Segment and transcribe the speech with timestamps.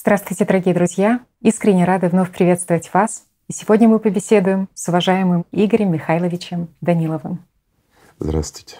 [0.00, 1.22] Здравствуйте, дорогие друзья!
[1.40, 3.26] Искренне рада вновь приветствовать вас.
[3.48, 7.44] И сегодня мы побеседуем с уважаемым Игорем Михайловичем Даниловым.
[8.20, 8.76] Здравствуйте.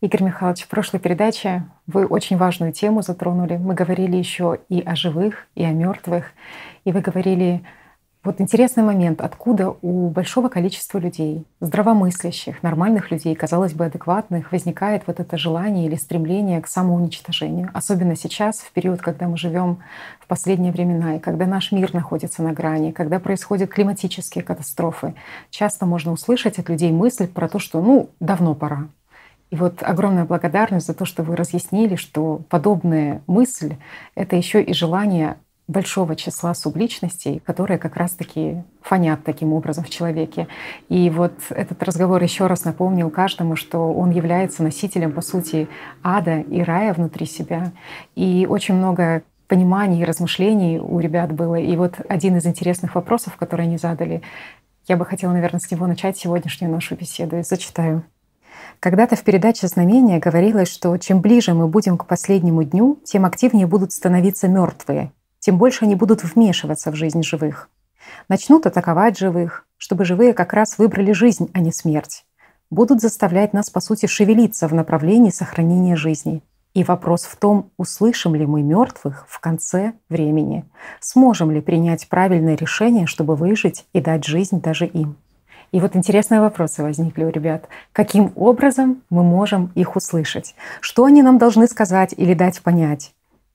[0.00, 3.58] Игорь Михайлович, в прошлой передаче вы очень важную тему затронули.
[3.58, 6.32] Мы говорили еще и о живых, и о мертвых.
[6.84, 7.62] И вы говорили
[8.24, 15.02] вот интересный момент, откуда у большого количества людей, здравомыслящих, нормальных людей, казалось бы, адекватных, возникает
[15.06, 17.70] вот это желание или стремление к самоуничтожению.
[17.74, 19.78] Особенно сейчас, в период, когда мы живем
[20.20, 25.14] в последние времена, и когда наш мир находится на грани, когда происходят климатические катастрофы.
[25.50, 28.88] Часто можно услышать от людей мысль про то, что ну, давно пора.
[29.50, 33.76] И вот огромная благодарность за то, что вы разъяснили, что подобная мысль—
[34.14, 35.36] это еще и желание
[35.66, 40.46] большого числа субличностей, которые как раз-таки фонят таким образом в человеке.
[40.88, 45.68] И вот этот разговор еще раз напомнил каждому, что он является носителем, по сути,
[46.02, 47.72] ада и рая внутри себя.
[48.14, 51.56] И очень много пониманий и размышлений у ребят было.
[51.56, 54.22] И вот один из интересных вопросов, которые они задали,
[54.86, 58.04] я бы хотела, наверное, с него начать сегодняшнюю нашу беседу и зачитаю.
[58.80, 63.66] Когда-то в передаче «Знамения» говорилось, что чем ближе мы будем к последнему дню, тем активнее
[63.66, 65.12] будут становиться мертвые,
[65.44, 67.68] тем больше они будут вмешиваться в жизнь живых.
[68.30, 72.24] Начнут атаковать живых, чтобы живые как раз выбрали жизнь, а не смерть.
[72.70, 76.42] Будут заставлять нас, по сути, шевелиться в направлении сохранения жизни.
[76.72, 80.64] И вопрос в том, услышим ли мы мертвых в конце времени,
[81.00, 85.16] сможем ли принять правильное решение, чтобы выжить и дать жизнь даже им.
[85.72, 87.68] И вот интересные вопросы возникли у ребят.
[87.92, 90.54] Каким образом мы можем их услышать?
[90.80, 93.13] Что они нам должны сказать или дать понять?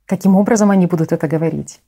[0.10, 1.82] Каким образом они будут это говорить?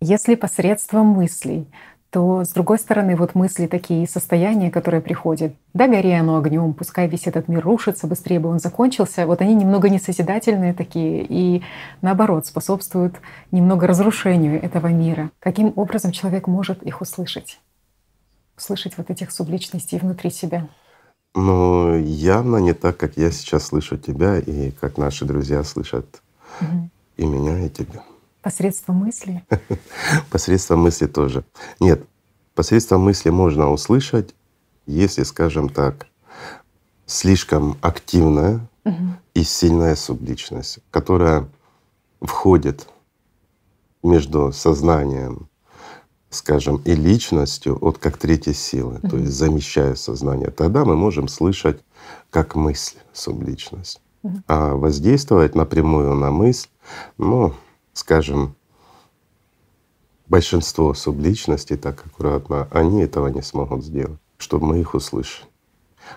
[0.00, 1.68] Если посредством мыслей,
[2.10, 7.06] то, с другой стороны, вот мысли такие, состояния, которые приходят, да гори оно огнем, пускай
[7.06, 11.62] весь этот мир рушится, быстрее бы он закончился, вот они немного несозидательные такие и,
[12.02, 13.20] наоборот, способствуют
[13.52, 15.30] немного разрушению этого мира.
[15.38, 17.60] Каким образом человек может их услышать?
[18.56, 20.66] Услышать вот этих субличностей внутри себя?
[21.36, 26.20] Ну, явно не так, как я сейчас слышу тебя и как наши друзья слышат
[26.60, 28.02] угу и меня, и тебя.
[28.40, 29.44] Посредством мысли?
[30.30, 31.44] Посредством мысли тоже.
[31.80, 32.06] Нет,
[32.54, 34.34] посредством мысли можно услышать,
[34.86, 36.06] если, скажем так,
[37.04, 39.16] слишком активная угу.
[39.34, 41.48] и сильная субличность, которая
[42.20, 42.88] входит
[44.02, 45.48] между сознанием,
[46.30, 49.08] скажем, и личностью, вот как третьей силы, угу.
[49.08, 51.80] то есть замещая сознание, тогда мы можем слышать
[52.30, 54.00] как мысль субличность.
[54.46, 56.68] А воздействовать напрямую на мысль
[57.16, 57.54] ну,
[57.92, 58.54] скажем,
[60.26, 65.48] большинство субличностей, так аккуратно, они этого не смогут сделать, чтобы мы их услышали.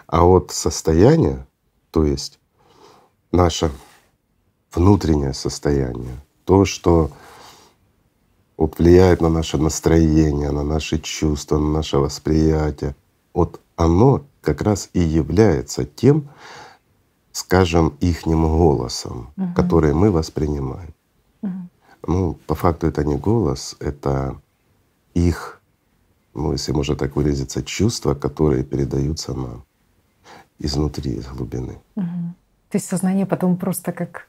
[0.07, 1.45] А вот состояние,
[1.91, 2.39] то есть
[3.31, 3.72] наше
[4.73, 7.12] внутреннее состояние, то, что
[8.57, 12.95] вот влияет на наше настроение, на наши чувства, на наше восприятие,
[13.33, 16.29] вот оно как раз и является тем,
[17.31, 19.53] скажем, ихним голосом, угу.
[19.56, 20.94] который мы воспринимаем.
[21.42, 21.52] Угу.
[22.08, 24.36] Ну, по факту это не голос, это
[25.14, 25.62] их,
[26.34, 29.64] ну, если можно так выразиться, чувства, которые передаются нам
[30.59, 31.80] изнутри, из глубины.
[31.96, 32.36] Угу.
[32.69, 34.28] То есть сознание потом просто как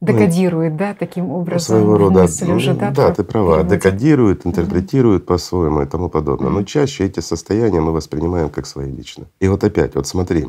[0.00, 2.90] декодирует, ну, да, таким образом своего рода, мысль уже, да?
[2.90, 3.78] Да, ты права, переводит.
[3.78, 5.28] декодирует, интерпретирует угу.
[5.28, 6.48] по-своему и тому подобное.
[6.48, 6.58] Угу.
[6.58, 9.26] Но чаще эти состояния мы воспринимаем как свои личные.
[9.40, 10.48] И вот опять, вот смотри,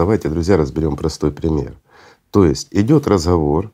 [0.00, 1.74] Давайте, друзья, разберем простой пример.
[2.30, 3.70] То есть идет разговор,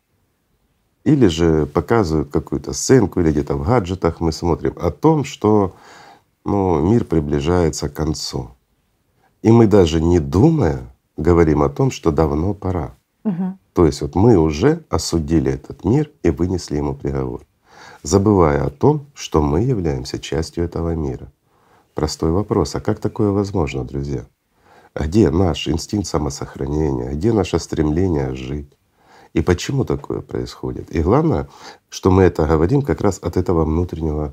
[1.04, 5.76] или же показывают какую-то сценку, или где-то в гаджетах мы смотрим о том, что
[6.44, 8.50] ну, мир приближается к концу.
[9.42, 12.96] И мы даже не думая говорим о том, что давно пора.
[13.22, 13.58] Угу.
[13.74, 17.42] То есть вот мы уже осудили этот мир и вынесли ему приговор,
[18.02, 21.30] забывая о том, что мы являемся частью этого мира.
[21.94, 24.26] Простой вопрос, а как такое возможно, друзья?
[24.98, 28.72] Где наш инстинкт самосохранения, где наше стремление жить.
[29.34, 30.94] И почему такое происходит?
[30.94, 31.48] И главное,
[31.90, 34.32] что мы это говорим как раз от этого внутреннего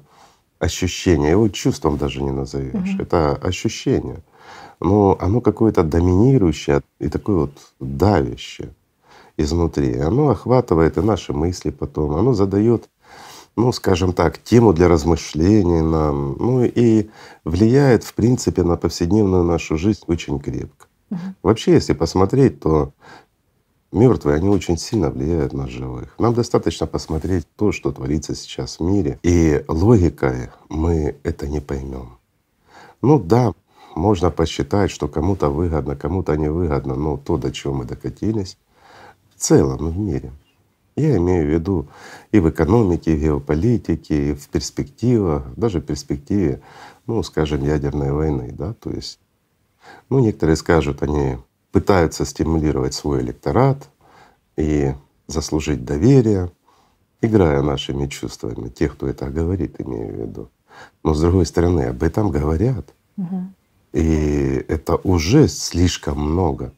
[0.60, 1.32] ощущения.
[1.32, 2.94] Его чувством даже не назовешь.
[2.94, 3.04] Угу.
[3.04, 4.24] Это ощущение.
[4.80, 8.74] Но оно какое-то доминирующее и такое вот давящее
[9.38, 9.98] изнутри.
[9.98, 12.16] Оно охватывает и наши мысли потом.
[12.16, 12.90] Оно задает
[13.56, 17.10] ну, скажем так, тему для размышлений нам, ну и
[17.44, 20.88] влияет, в принципе, на повседневную нашу жизнь очень крепко.
[21.12, 21.20] Угу.
[21.44, 22.94] Вообще, если посмотреть, то
[23.92, 26.16] мертвые, они очень сильно влияют на живых.
[26.18, 32.18] Нам достаточно посмотреть то, что творится сейчас в мире, и логикой мы это не поймем.
[33.02, 33.54] Ну да,
[33.96, 38.58] можно посчитать, что кому-то выгодно, кому-то невыгодно, но то, до чего мы докатились
[39.36, 40.32] в целом в мире,
[40.96, 41.88] Я имею в виду
[42.32, 46.62] и в экономике, и в геополитике, и в перспективах, даже в перспективе,
[47.08, 49.20] ну, скажем, ядерной войны, да, то есть,
[50.10, 51.38] ну, некоторые скажут, они
[51.72, 53.90] пытаются стимулировать свой электорат
[54.56, 54.94] и
[55.28, 56.52] заслужить доверие,
[57.22, 60.50] играя нашими чувствами, тех, кто это говорит, имею в виду.
[61.04, 62.94] Но с другой стороны, об этом говорят.
[63.18, 63.44] Угу.
[63.94, 66.74] И это уже слишком много.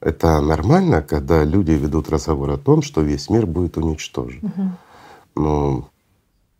[0.00, 4.40] Это нормально, когда люди ведут разговор о том, что весь мир будет уничтожен.
[4.44, 5.42] Угу.
[5.42, 5.88] Но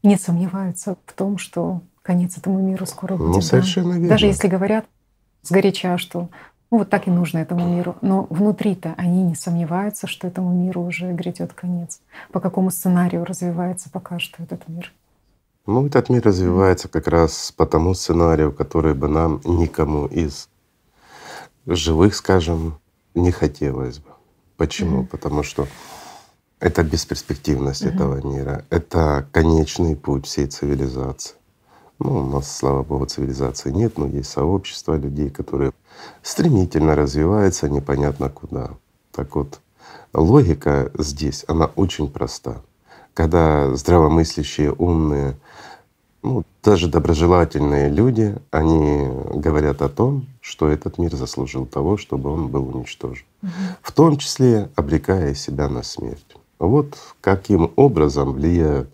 [0.02, 3.36] не сомневаются в том, что конец этому миру скоро будет.
[3.36, 3.94] Ну, совершенно да?
[3.94, 4.08] верно.
[4.08, 4.84] Даже если говорят
[5.42, 6.28] сгоряча, что
[6.70, 7.96] ну вот так и нужно этому миру.
[8.02, 12.00] Но внутри-то они не сомневаются, что этому миру уже грядет конец.
[12.32, 14.92] По какому сценарию развивается пока что этот мир?
[15.66, 20.48] Ну, этот мир развивается как раз по тому сценарию, который бы нам никому из
[21.64, 22.78] живых, скажем,
[23.14, 24.10] не хотелось бы.
[24.56, 25.02] Почему?
[25.02, 25.06] Mm-hmm.
[25.08, 25.66] Потому что
[26.60, 27.94] это бесперспективность mm-hmm.
[27.94, 31.36] этого мира, это конечный путь всей цивилизации.
[31.98, 35.72] Ну, у нас, слава богу, цивилизации нет, но есть сообщество людей, которые
[36.22, 38.70] стремительно развиваются непонятно куда.
[39.12, 39.60] Так вот,
[40.12, 42.62] логика здесь, она очень проста.
[43.14, 45.36] Когда здравомыслящие, умные,
[46.22, 52.48] ну, даже доброжелательные люди, они говорят о том, что этот мир заслужил того, чтобы он
[52.48, 53.26] был уничтожен.
[53.42, 53.50] Угу.
[53.82, 56.36] В том числе обрекая себя на смерть.
[56.58, 58.88] Вот каким образом влияют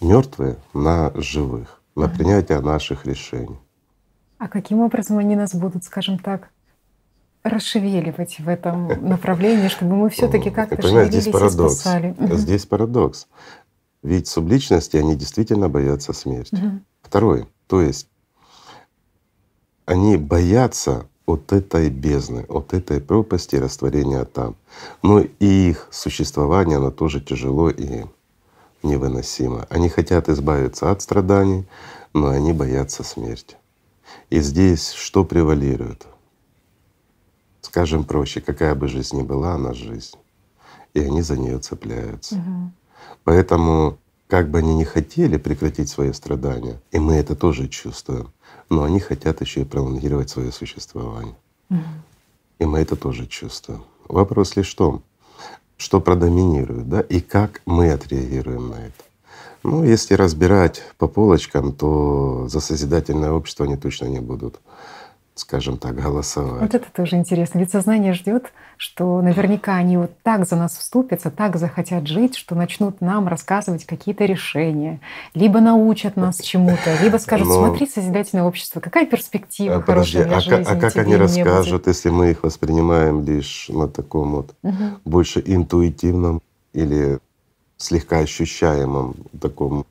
[0.00, 2.16] мертвые на живых, на угу.
[2.16, 3.58] принятие наших решений.
[4.38, 6.50] А каким образом они нас будут, скажем так,
[7.44, 11.72] расшевеливать в этом направлении, чтобы мы все-таки как-то шевелились здесь парадокс.
[11.72, 12.16] и спасали?
[12.36, 13.26] Здесь парадокс.
[14.02, 16.54] Ведь субличности, они действительно боятся смерти.
[16.54, 16.80] Угу.
[17.02, 18.08] Второе, то есть
[19.86, 24.56] они боятся от этой бездны, от этой пропасти растворения там.
[25.02, 28.04] Но и их существование, оно тоже тяжело и
[28.82, 29.66] невыносимо.
[29.70, 31.66] Они хотят избавиться от страданий,
[32.12, 33.56] но они боятся смерти.
[34.30, 36.06] И здесь что превалирует?
[37.60, 40.16] Скажем проще, какая бы жизнь ни была, она жизнь.
[40.94, 42.34] И они за нее цепляются.
[42.34, 42.72] Угу.
[43.24, 48.32] Поэтому, как бы они ни хотели прекратить свои страдания, и мы это тоже чувствуем,
[48.68, 51.36] но они хотят еще и пролонгировать свое существование.
[51.70, 51.80] Угу.
[52.60, 53.84] И мы это тоже чувствуем.
[54.08, 55.02] Вопрос лишь в том,
[55.76, 59.04] что продоминирует, да, и как мы отреагируем на это.
[59.64, 64.60] Ну, если разбирать по полочкам, то за созидательное общество они точно не будут
[65.34, 66.60] скажем так, голосовать.
[66.60, 67.58] Вот это тоже интересно.
[67.58, 72.56] Ведь сознание ждет, что наверняка они вот так за нас вступятся, так захотят жить, что
[72.56, 74.98] начнут нам рассказывать какие-то решения,
[75.34, 77.66] либо научат нас чему-то, либо скажут, Но...
[77.66, 80.72] смотри, созидательное общество, какая перспектива а, подожди, хорошая для а, жизни.
[80.72, 84.84] А как они расскажут, если мы их воспринимаем лишь на таком вот угу.
[85.04, 86.42] больше интуитивном
[86.72, 87.20] или
[87.76, 89.86] слегка ощущаемом таком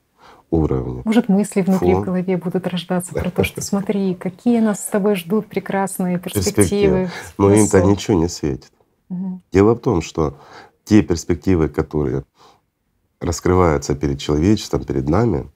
[0.50, 1.02] уровне.
[1.06, 2.02] Может, мысли внутри Фон.
[2.02, 7.10] в голове будут рождаться про то, что смотри, какие нас с тобой ждут прекрасные перспективы.
[7.38, 8.70] Но им-то ничего не светит.
[9.12, 9.42] Угу.
[9.52, 10.38] Дело в том, что
[10.86, 12.24] те перспективы, которые
[13.20, 15.52] раскрываются перед человечеством, перед нами,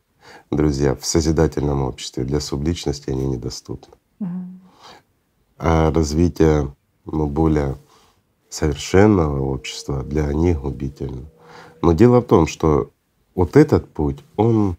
[0.52, 3.94] друзья, в созидательном обществе для субличности они недоступны.
[4.20, 4.30] Угу.
[5.58, 6.76] А развитие
[7.06, 7.78] ну, более
[8.50, 11.26] совершенного общества для них губительно.
[11.82, 12.92] Но дело в том, что
[13.36, 14.78] вот этот путь, он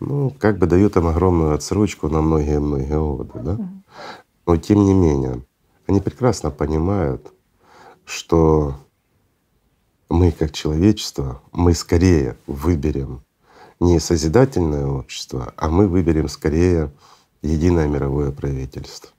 [0.00, 3.58] ну, как бы дает им огромную отсрочку на многие-многие годы, да.
[4.46, 5.42] Но тем не менее,
[5.86, 7.32] они прекрасно понимают,
[8.08, 8.74] что
[10.08, 13.22] мы как человечество, мы скорее выберем
[13.80, 16.90] не созидательное общество, а мы выберем скорее
[17.42, 19.10] единое мировое правительство.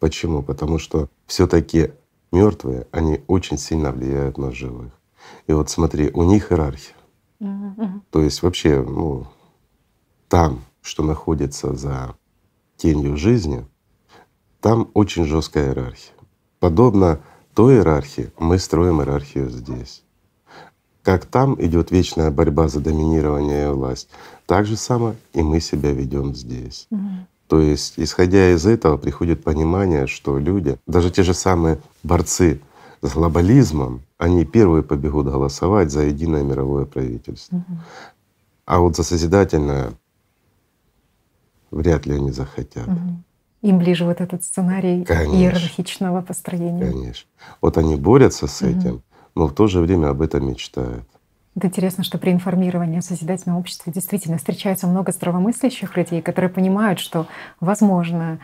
[0.00, 0.42] Почему?
[0.42, 1.92] Потому что все таки
[2.32, 4.92] мертвые, они очень сильно влияют на живых.
[5.46, 6.96] И вот смотри, у них иерархия.
[8.10, 9.26] То есть вообще, ну,
[10.28, 12.16] там, что находится за
[12.76, 13.66] тенью жизни,
[14.60, 16.14] там очень жесткая иерархия.
[16.58, 17.20] Подобно
[17.56, 20.02] той иерархии мы строим иерархию здесь.
[21.02, 24.10] Как там идет вечная борьба за доминирование и власть,
[24.44, 26.86] так же само и мы себя ведем здесь.
[26.90, 27.00] Угу.
[27.48, 32.60] То есть, исходя из этого, приходит понимание, что люди, даже те же самые борцы
[33.00, 37.56] с глобализмом, они первые побегут голосовать за единое мировое правительство.
[37.56, 37.78] Угу.
[38.66, 39.94] А вот за созидательное
[41.70, 42.86] вряд ли они захотят.
[42.86, 43.22] Угу.
[43.66, 45.34] Им ближе вот этот сценарий Конечно.
[45.34, 46.92] иерархичного построения.
[46.92, 47.28] Конечно.
[47.60, 49.02] Вот они борются с этим, угу.
[49.34, 51.04] но в то же время об этом мечтают.
[51.56, 57.00] Это интересно, что при информировании о созидательном обществе действительно встречается много здравомыслящих людей, которые понимают,
[57.00, 57.26] что
[57.58, 58.38] возможно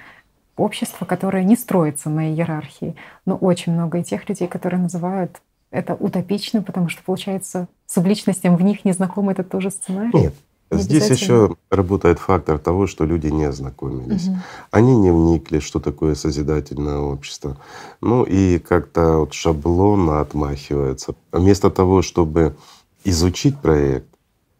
[0.56, 5.94] общество, которое не строится на иерархии, но очень много и тех людей, которые называют это
[5.94, 10.10] утопично, потому что получается субличностям в них не знаком этот тоже сценарий?
[10.12, 10.34] Нет,
[10.72, 14.28] Здесь еще работает фактор того, что люди не ознакомились.
[14.28, 14.36] Угу.
[14.70, 17.56] Они не вникли, что такое созидательное общество.
[18.00, 21.14] Ну и как-то вот шаблонно отмахиваются.
[21.30, 22.56] Вместо того, чтобы
[23.04, 24.08] изучить проект,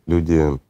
[0.07, 0.61] люди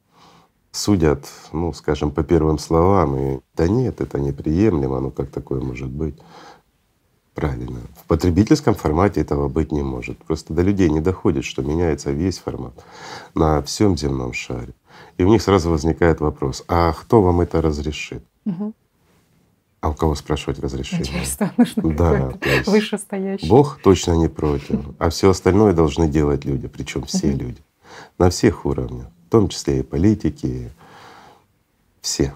[0.70, 5.88] судят, ну, скажем, по первым словам, и да нет, это неприемлемо, ну как такое может
[5.88, 6.14] быть?
[7.34, 7.80] Правильно.
[7.96, 10.18] В потребительском формате этого быть не может.
[10.18, 12.74] Просто до людей не доходит, что меняется весь формат
[13.34, 14.74] на всем земном шаре.
[15.18, 18.24] И у них сразу возникает вопрос, а кто вам это разрешит?
[18.44, 18.72] Угу.
[19.80, 21.04] А у кого спрашивать разрешение?
[21.04, 22.32] Начальство нужно да,
[22.66, 23.50] вышестоящее.
[23.50, 27.38] Бог точно не против, а все остальное должны делать люди, причем все угу.
[27.38, 27.62] люди,
[28.18, 30.70] на всех уровнях, в том числе и политики,
[32.00, 32.32] все.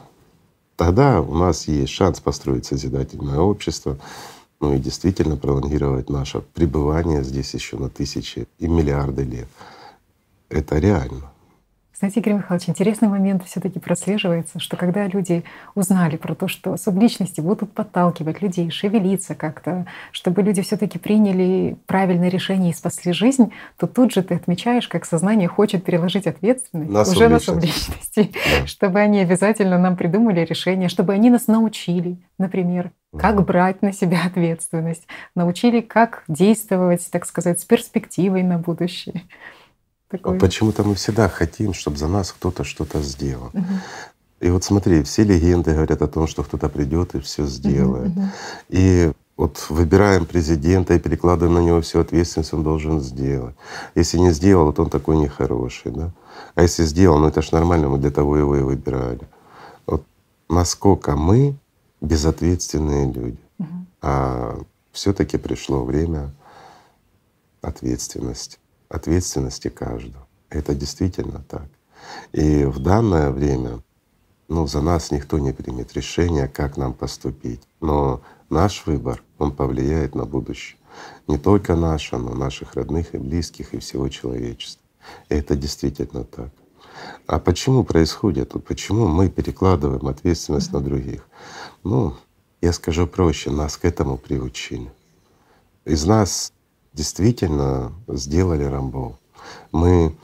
[0.77, 3.97] Тогда у нас есть шанс построить созидательное общество,
[4.61, 9.49] ну и действительно пролонгировать наше пребывание здесь еще на тысячи и миллиарды лет.
[10.49, 11.31] Это реально.
[11.99, 16.77] Знаете, Игорь Михайлович, интересный момент все таки прослеживается, что когда люди узнали про то, что
[16.77, 23.13] субличности будут подталкивать людей шевелиться как-то, чтобы люди все таки приняли правильное решение и спасли
[23.13, 28.31] жизнь, то тут же ты отмечаешь, как сознание хочет переложить ответственность на уже на субличности,
[28.35, 28.67] да.
[28.67, 34.19] чтобы они обязательно нам придумали решение, чтобы они нас научили, например, как брать на себя
[34.27, 39.23] ответственность, научили, как действовать, так сказать, с перспективой на будущее.
[40.09, 40.39] Такой.
[40.39, 43.51] Почему-то мы всегда хотим, чтобы за нас кто-то что-то сделал.
[43.53, 43.65] Угу.
[44.41, 48.11] И вот смотри, все легенды говорят о том, что кто-то придет и все сделает.
[48.11, 48.31] Угу, угу.
[48.69, 53.55] И вот выбираем президента и перекладываем на него всю ответственность, он должен сделать.
[53.95, 56.11] Если не сделал, вот он такой нехороший, да.
[56.55, 59.27] А если сделал, ну это ж нормально, мы для того его и выбирали.
[59.87, 60.05] Вот
[60.49, 61.57] насколько мы
[62.01, 63.41] безответственные люди.
[63.59, 63.69] Угу.
[64.03, 64.59] А
[64.93, 66.31] все-таки пришло время
[67.61, 70.27] ответственности ответственности каждого.
[70.51, 71.69] Это действительно так.
[72.33, 73.81] И в данное время
[74.49, 77.63] ну, за нас никто не примет решение, как нам поступить.
[77.81, 80.79] Но наш выбор, он повлияет на будущее.
[81.27, 84.83] Не только наше, но наших родных и близких и всего человечества.
[85.29, 86.51] И это действительно так.
[87.27, 88.53] А почему происходит?
[88.65, 91.29] Почему мы перекладываем ответственность на других?
[91.85, 92.15] Ну,
[92.63, 94.91] я скажу проще, нас к этому приучили.
[95.85, 96.53] Из нас
[96.97, 99.13] действительно сделали Рамбов.
[99.71, 100.17] Мы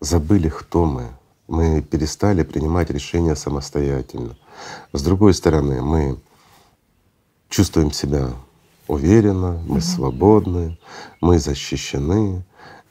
[0.00, 1.08] забыли, кто мы.
[1.46, 4.36] Мы перестали принимать решения самостоятельно.
[4.92, 6.18] С другой стороны, мы
[7.48, 8.30] чувствуем себя
[8.86, 10.78] уверенно, мы свободны,
[11.20, 12.42] мы защищены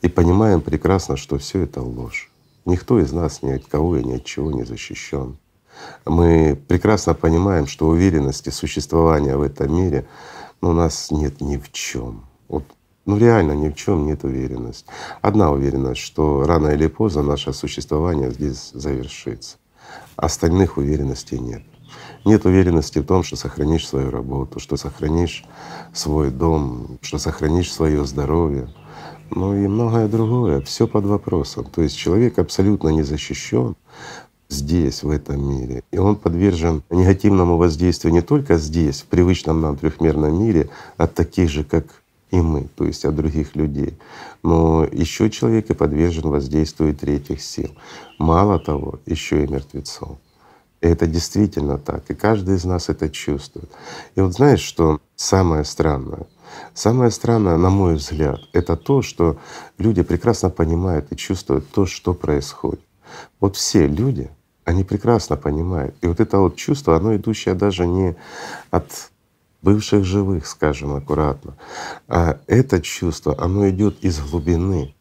[0.02, 2.32] и понимаем прекрасно, что все это ложь.
[2.66, 5.38] Никто из нас ни от кого и ни от чего не защищен.
[6.06, 10.08] Мы прекрасно понимаем, что уверенности существования в этом мире
[10.62, 12.26] ну, у нас нет ни в чем.
[12.48, 12.64] Вот
[13.08, 14.86] ну реально ни в чем нет уверенности.
[15.22, 19.58] Одна уверенность, что рано или поздно наше существование здесь завершится.
[20.18, 21.64] Остальных уверенностей нет.
[22.26, 25.46] Нет уверенности в том, что сохранишь свою работу, что сохранишь
[25.94, 28.68] свой дом, что сохранишь свое здоровье,
[29.32, 30.60] ну и многое другое.
[30.62, 31.64] Все под вопросом.
[31.64, 33.76] То есть человек абсолютно не защищен
[34.50, 35.84] здесь, в этом мире.
[35.92, 41.50] И он подвержен негативному воздействию не только здесь, в привычном нам трехмерном мире, от таких
[41.50, 41.86] же, как
[42.32, 43.98] и мы, то есть от других людей.
[44.44, 47.76] Но еще человек и подвержен воздействию третьих сил.
[48.18, 50.18] Мало того, еще и мертвецов.
[50.82, 53.72] И это действительно так, и каждый из нас это чувствует.
[54.16, 56.28] И вот знаешь, что самое странное?
[56.74, 59.38] Самое странное, на мой взгляд, это то, что
[59.78, 62.82] люди прекрасно понимают и чувствуют то, что происходит.
[63.40, 64.30] Вот все люди,
[64.66, 65.96] они прекрасно понимают.
[66.02, 68.16] И вот это вот чувство, оно идущее даже не
[68.70, 69.12] от
[69.62, 71.56] бывших живых, скажем аккуратно.
[72.08, 74.96] А это чувство, оно идет из глубины,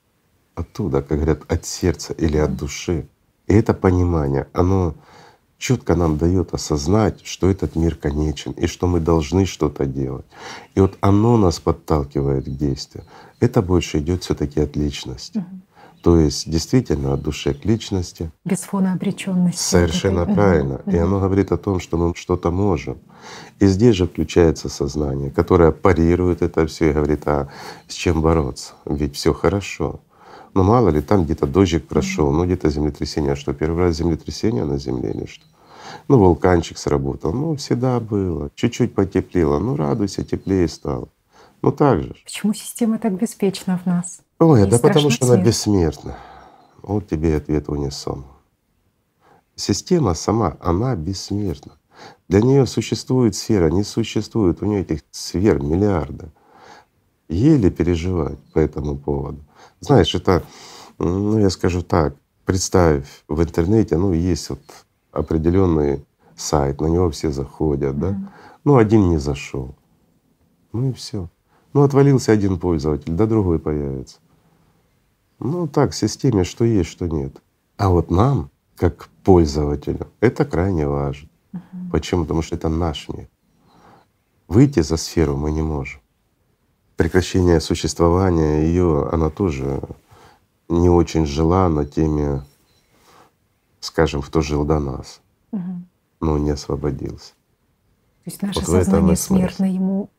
[0.54, 3.06] оттуда, как говорят, от сердца или от души.
[3.46, 4.94] И это понимание, оно
[5.58, 10.26] четко нам дает осознать, что этот мир конечен и что мы должны что-то делать.
[10.74, 13.04] И вот оно нас подталкивает к действию.
[13.40, 15.38] Это больше идет все-таки от личности.
[15.38, 15.60] Угу.
[16.02, 18.30] То есть действительно от души к личности.
[18.44, 19.60] Без фона обреченности.
[19.60, 20.80] Совершенно вот правильно.
[20.86, 22.98] И оно говорит о том, что мы что-то можем.
[23.58, 27.48] И здесь же включается сознание, которое парирует это все и говорит, а
[27.88, 28.74] с чем бороться?
[28.84, 30.00] Ведь все хорошо.
[30.54, 33.32] Ну мало ли, там где-то дождик прошел, ну где-то землетрясение.
[33.32, 35.44] А что, первый раз землетрясение на Земле или что?
[36.08, 37.32] Ну, вулканчик сработал.
[37.32, 38.50] Ну, всегда было.
[38.54, 39.58] Чуть-чуть потеплело.
[39.58, 41.08] Ну, радуйся, теплее стало.
[41.62, 42.14] Ну так же.
[42.24, 44.20] Почему система так беспечна в нас?
[44.38, 45.38] Ой, да потому что смерть.
[45.40, 46.16] она бессмертна.
[46.82, 48.24] Вот тебе и ответ унисон.
[49.54, 51.72] Система сама, она бессмертна.
[52.28, 56.30] Для нее существует сфера, не существует у нее этих сфер миллиарда.
[57.28, 59.42] еле переживать по этому поводу.
[59.80, 60.42] Знаешь, это,
[60.98, 62.14] ну я скажу так,
[62.44, 64.60] представь, в интернете, ну есть вот
[65.12, 66.04] определенный
[66.36, 68.16] сайт, на него все заходят, да.
[68.64, 69.74] Ну один не зашел,
[70.72, 71.28] ну и все.
[71.72, 74.18] Ну отвалился один пользователь, да другой появится.
[75.38, 77.36] Ну так, в системе что есть, что нет.
[77.76, 81.28] А вот нам, как пользователю, это крайне важно.
[81.52, 81.90] Угу.
[81.92, 82.22] Почему?
[82.22, 83.28] Потому что это наш мир.
[84.48, 86.00] Выйти за сферу мы не можем.
[86.96, 89.82] Прекращение существования ее, она тоже
[90.68, 92.42] не очень жила на теме,
[93.80, 95.20] скажем, кто жил до нас,
[95.52, 95.82] угу.
[96.20, 97.32] но не освободился.
[98.24, 100.10] То есть наше вот сознание смертно ему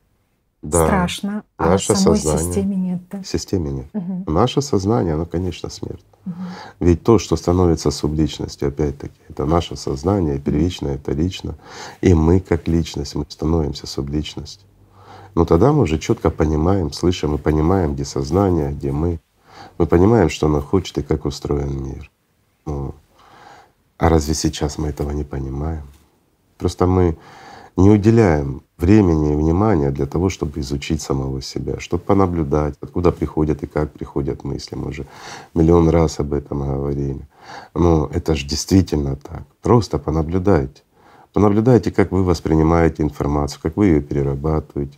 [0.61, 0.85] да.
[0.85, 2.53] страшно, а Наше самой сознание.
[2.53, 3.09] системе нет.
[3.11, 3.21] Да?
[3.21, 3.87] В системе нет.
[3.93, 4.31] Угу.
[4.31, 6.07] Наше сознание, оно, конечно, смертно.
[6.25, 6.35] Угу.
[6.79, 11.55] Ведь то, что становится субличностью, опять-таки, это наше сознание, первичное, это лично.
[12.01, 14.67] И мы, как личность, мы становимся субличностью.
[15.35, 19.19] Но тогда мы уже четко понимаем, слышим и понимаем, где сознание, где мы.
[19.77, 22.11] Мы понимаем, что оно хочет и как устроен мир.
[22.65, 22.95] Ну,
[23.97, 25.83] а разве сейчас мы этого не понимаем?
[26.57, 27.17] Просто мы
[27.75, 33.63] не уделяем времени и внимания для того, чтобы изучить самого себя, чтобы понаблюдать, откуда приходят
[33.63, 34.75] и как приходят мысли.
[34.75, 35.05] Мы уже
[35.53, 37.27] миллион раз об этом говорили.
[37.73, 39.43] Но это же действительно так.
[39.61, 40.83] Просто понаблюдайте.
[41.33, 44.97] Понаблюдайте, как вы воспринимаете информацию, как вы ее перерабатываете.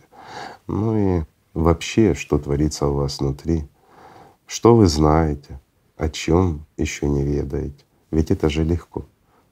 [0.66, 1.22] Ну и
[1.54, 3.66] вообще, что творится у вас внутри,
[4.46, 5.60] что вы знаете,
[5.96, 7.84] о чем еще не ведаете.
[8.10, 9.04] Ведь это же легко.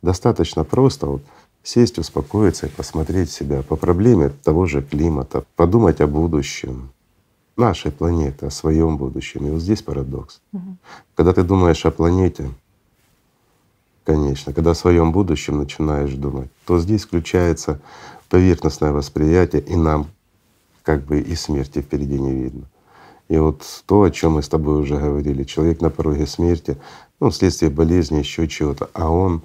[0.02, 1.22] Достаточно просто вот
[1.62, 6.90] сесть, успокоиться и посмотреть себя по проблеме того же климата, подумать о будущем
[7.56, 9.46] нашей планеты, о своем будущем.
[9.46, 10.40] И вот здесь парадокс.
[10.52, 10.76] Угу.
[11.16, 12.48] Когда ты думаешь о планете,
[14.04, 17.80] конечно, когда о своем будущем начинаешь думать, то здесь включается
[18.28, 20.06] поверхностное восприятие, и нам
[20.82, 22.64] как бы и смерти впереди не видно.
[23.28, 26.78] И вот то, о чем мы с тобой уже говорили, человек на пороге смерти,
[27.20, 29.42] ну, вследствие болезни, еще чего-то, а он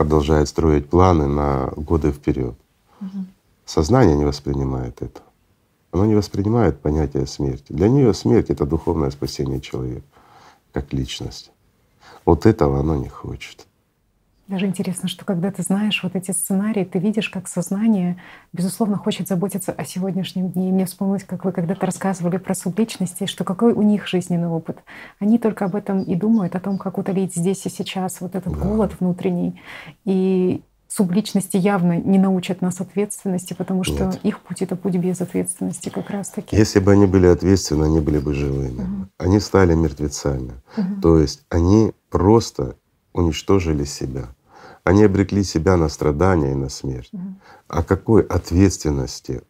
[0.00, 2.54] продолжает строить планы на годы вперед.
[3.02, 3.26] Угу.
[3.66, 5.20] Сознание не воспринимает это.
[5.92, 7.66] Оно не воспринимает понятие смерти.
[7.68, 10.06] Для нее смерть это духовное спасение человека
[10.72, 11.50] как личности.
[12.24, 13.66] Вот этого оно не хочет.
[14.50, 18.16] Даже интересно, что когда ты знаешь вот эти сценарии, ты видишь, как сознание,
[18.52, 20.70] безусловно, хочет заботиться о сегодняшнем дне.
[20.70, 24.78] И мне вспомнилось, как вы когда-то рассказывали про субличности, что какой у них жизненный опыт.
[25.20, 28.52] Они только об этом и думают, о том, как утолить здесь и сейчас вот этот
[28.52, 28.58] да.
[28.58, 29.62] голод внутренний.
[30.04, 34.20] И субличности явно не научат нас ответственности, потому что Нет.
[34.24, 36.56] их путь— это путь без ответственности как раз-таки.
[36.56, 38.82] Если бы они были ответственны, они были бы живыми.
[38.82, 39.08] Угу.
[39.18, 40.54] Они стали мертвецами.
[40.76, 41.00] Угу.
[41.02, 42.74] То есть они просто
[43.12, 44.30] уничтожили себя.
[44.84, 47.10] Они обрекли себя на страдания и на смерть.
[47.12, 47.22] Угу.
[47.68, 49.42] О какой ответственности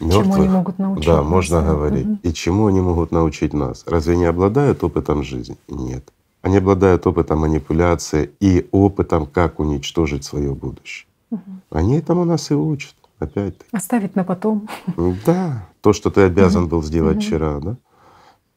[0.00, 1.66] мертвых, чему они могут научить да, нас, можно да.
[1.68, 2.06] говорить.
[2.06, 2.18] Угу.
[2.22, 3.84] И чему они могут научить нас?
[3.86, 5.56] Разве не обладают опытом жизни?
[5.68, 6.12] Нет.
[6.42, 11.06] Они обладают опытом манипуляции и опытом, как уничтожить свое будущее.
[11.30, 11.40] Угу.
[11.70, 13.70] Они этому нас и учат, опять-таки.
[13.72, 14.68] Оставить на потом.
[15.24, 17.22] Да, то, что ты обязан был сделать угу.
[17.22, 17.76] вчера, да?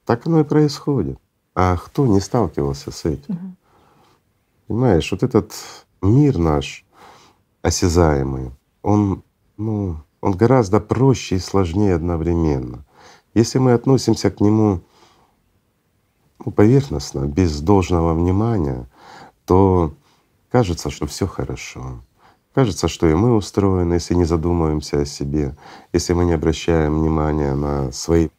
[0.05, 1.19] Так оно и происходит.
[1.55, 3.35] А кто не сталкивался с этим?
[3.35, 3.55] Угу.
[4.67, 5.53] Понимаешь, вот этот
[6.01, 6.85] мир наш
[7.61, 8.51] осязаемый,
[8.81, 9.23] он,
[9.57, 12.83] ну, он гораздо проще и сложнее одновременно.
[13.35, 14.81] Если мы относимся к нему
[16.43, 18.89] ну, поверхностно, без должного внимания,
[19.45, 19.93] то
[20.51, 22.01] кажется, что все хорошо.
[22.55, 25.55] Кажется, что и мы устроены, если не задумываемся о себе,
[25.93, 28.29] если мы не обращаем внимания на свои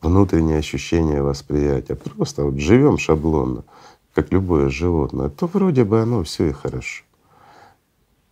[0.00, 3.64] внутренние ощущения, восприятия, просто вот живем шаблонно
[4.14, 7.04] как любое животное, то вроде бы оно все и хорошо.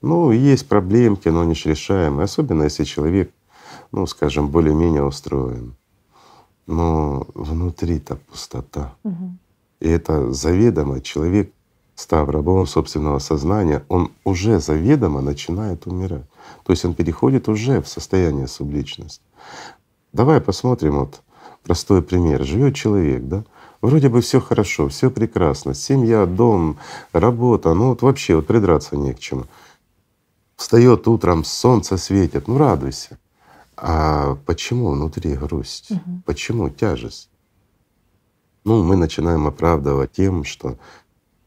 [0.00, 3.32] Ну, есть проблемки, но они же решаемые, особенно если человек,
[3.90, 5.74] ну, скажем, более-менее устроен.
[6.66, 8.94] Но внутри-то пустота.
[9.02, 9.36] Угу.
[9.80, 11.52] И это заведомо человек,
[11.94, 16.26] став рабом собственного сознания, он уже заведомо начинает умирать.
[16.64, 19.22] То есть он переходит уже в состояние субличности.
[20.12, 21.22] Давай посмотрим вот
[21.64, 22.44] простой пример.
[22.44, 23.44] Живет человек, да,
[23.80, 26.78] Вроде бы все хорошо, все прекрасно, семья, дом,
[27.12, 29.44] работа, ну вот вообще вот придраться не к чему.
[30.56, 33.18] Встает утром, солнце светит, ну радуйся.
[33.76, 35.92] А почему внутри грусть?
[35.92, 36.22] Угу.
[36.24, 37.30] Почему тяжесть?
[38.64, 40.76] Ну, мы начинаем оправдывать тем, что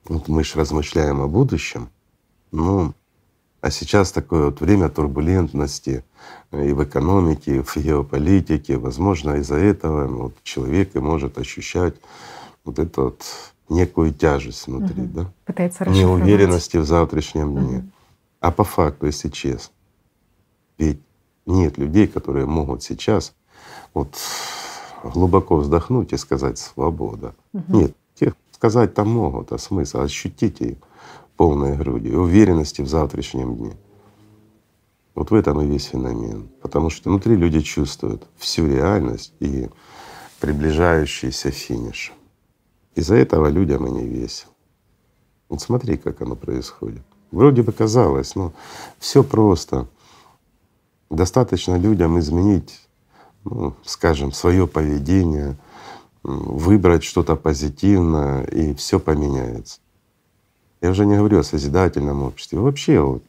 [0.05, 1.89] вот мы же размышляем о будущем,
[2.51, 2.93] ну,
[3.61, 6.03] а сейчас такое вот время турбулентности
[6.51, 8.77] и в экономике, и в геополитике.
[8.77, 11.95] Возможно, из-за этого вот, человек и может ощущать
[12.63, 13.23] вот эту вот
[13.69, 15.11] некую тяжесть внутри, угу.
[15.13, 15.31] да?
[15.45, 17.77] Пытается Неуверенности в завтрашнем дне.
[17.77, 17.87] Угу.
[18.41, 19.73] А по факту, если честно,
[20.79, 20.99] ведь
[21.45, 23.33] нет людей, которые могут сейчас
[23.93, 24.15] вот
[25.03, 27.35] глубоко вздохнуть и сказать «свобода».
[27.53, 27.77] Угу.
[27.77, 30.77] Нет, тех сказать там могут, а смысл ощутить ее
[31.41, 33.75] полной грудью уверенности в завтрашнем дне.
[35.15, 36.47] Вот в этом и весь феномен.
[36.61, 39.67] Потому что внутри люди чувствуют всю реальность и
[40.39, 42.13] приближающийся финиш.
[42.93, 44.53] Из-за этого людям и не весело.
[45.49, 47.01] Вот смотри, как оно происходит.
[47.31, 48.53] Вроде бы казалось, но
[48.99, 49.87] все просто.
[51.09, 52.87] Достаточно людям изменить,
[53.45, 55.57] ну, скажем, свое поведение,
[56.21, 59.79] выбрать что-то позитивное, и все поменяется.
[60.81, 62.59] Я уже не говорю о созидательном обществе.
[62.59, 63.23] Вообще вот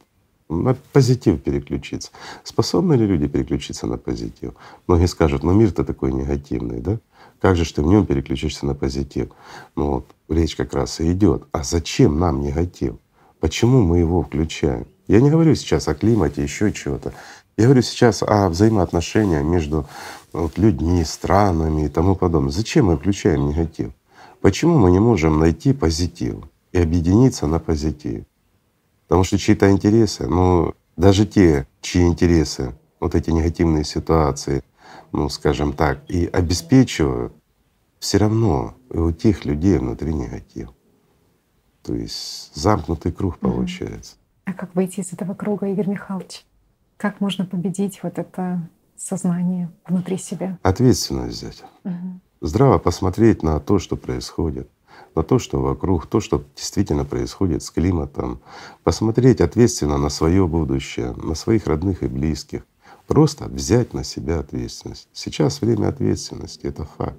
[0.48, 2.10] на позитив переключиться.
[2.44, 4.52] Способны ли люди переключиться на позитив?
[4.86, 6.98] Многие скажут, ну мир-то такой негативный, да?
[7.40, 9.30] Как же ты в нем переключишься на позитив?
[9.76, 11.44] Ну вот речь как раз и идет.
[11.52, 12.94] А зачем нам негатив?
[13.40, 14.86] Почему мы его включаем?
[15.08, 17.12] Я не говорю сейчас о климате, еще чего-то.
[17.58, 19.86] Я говорю сейчас о взаимоотношениях между
[20.32, 22.52] вот, людьми, странами и тому подобное.
[22.52, 23.90] Зачем мы включаем негатив?
[24.40, 26.36] Почему мы не можем найти позитив
[26.72, 28.24] и объединиться на позитив?
[29.06, 34.62] Потому что чьи-то интересы, ну даже те, чьи интересы, вот эти негативные ситуации,
[35.12, 37.32] ну скажем так, и обеспечивают,
[37.98, 40.70] все равно и у тех людей внутри негатив.
[41.82, 44.16] То есть замкнутый круг получается.
[44.44, 46.44] А как выйти из этого круга, Игорь Михайлович?
[46.96, 50.58] Как можно победить вот это сознание внутри себя?
[50.62, 51.64] Ответственность взять.
[51.84, 52.20] Угу.
[52.40, 54.68] Здраво посмотреть на то, что происходит,
[55.14, 58.40] на то, что вокруг, то, что действительно происходит с климатом.
[58.84, 62.66] Посмотреть ответственно на свое будущее, на своих родных и близких.
[63.06, 65.08] Просто взять на себя ответственность.
[65.12, 67.18] Сейчас время ответственности, это факт.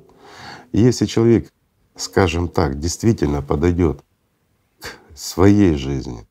[0.71, 1.51] И если человек,
[1.95, 4.03] скажем так, действительно подойдет
[5.13, 6.27] своей жизни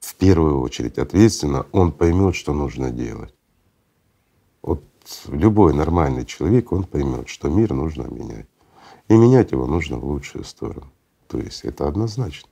[0.00, 3.34] в первую очередь ответственно, он поймет, что нужно делать.
[4.62, 4.82] Вот
[5.28, 8.46] любой нормальный человек, он поймет, что мир нужно менять.
[9.08, 10.90] И менять его нужно в лучшую сторону.
[11.28, 12.48] То есть это однозначно.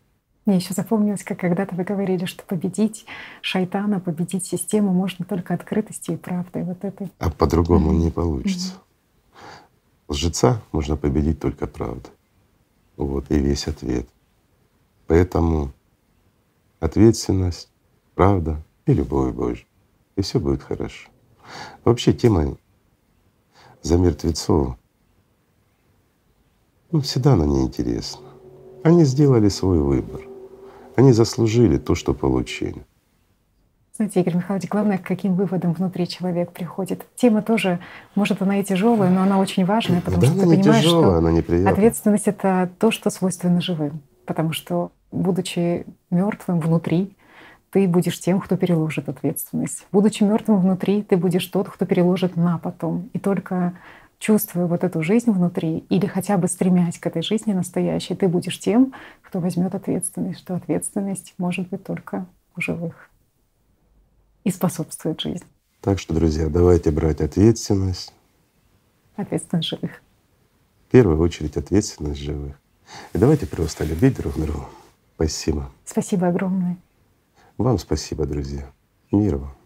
[0.46, 3.06] Мне еще запомнилось, как когда-то вы говорили, что победить
[3.40, 6.64] шайтана, победить систему можно только открытостью и правдой.
[6.64, 7.08] Вот это.
[7.18, 8.04] А по-другому mm-hmm.
[8.04, 8.74] не получится.
[8.74, 8.80] Mm-hmm.
[10.08, 12.12] Лжеца можно победить только правдой.
[12.96, 14.06] Вот и весь ответ.
[15.06, 15.72] Поэтому
[16.78, 17.70] ответственность,
[18.14, 19.66] правда и любовь Божья.
[20.16, 21.08] И все будет хорошо.
[21.84, 22.56] Вообще тема
[23.82, 24.76] за мертвецов,
[26.94, 28.20] ну, всегда она неинтересна.
[28.84, 30.20] Они сделали свой выбор.
[30.94, 32.86] Они заслужили то, что получили.
[33.96, 37.04] Знаете, Игорь Михайлович, главное, к каким выводам внутри человек приходит.
[37.16, 37.80] Тема тоже,
[38.14, 41.58] может, она и тяжелая, но она очень важная, потому да что ты понимаешь, тяжелая, что
[41.58, 44.00] она ответственность— это то, что свойственно живым.
[44.24, 47.16] Потому что, будучи мертвым внутри,
[47.70, 49.84] ты будешь тем, кто переложит ответственность.
[49.90, 53.10] Будучи мертвым внутри, ты будешь тот, кто переложит на потом.
[53.14, 53.74] И только
[54.24, 58.58] чувствуя вот эту жизнь внутри, или хотя бы стремясь к этой жизни настоящей, ты будешь
[58.58, 62.24] тем, кто возьмет ответственность, что ответственность может быть только
[62.56, 63.10] у живых
[64.42, 65.46] и способствует жизни.
[65.82, 68.14] Так что, друзья, давайте брать ответственность.
[69.16, 70.00] Ответственность живых.
[70.88, 72.58] В первую очередь ответственность живых.
[73.12, 74.64] И давайте просто любить друг друга.
[75.16, 75.70] Спасибо.
[75.84, 76.78] Спасибо огромное.
[77.58, 78.72] Вам спасибо, друзья.
[79.12, 79.63] Мира вам.